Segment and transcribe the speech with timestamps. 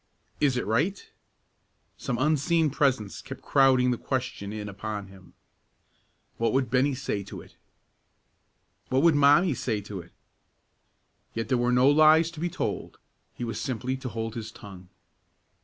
[0.39, 1.11] Is it right?
[1.95, 5.35] Some unseen presence kept crowding the question in upon him.
[6.37, 7.55] What would Bennie say to it?
[8.89, 10.11] What would Mommie say to it?
[11.35, 12.97] Yet there were no lies to be told;
[13.35, 14.89] he was simply to hold his tongue.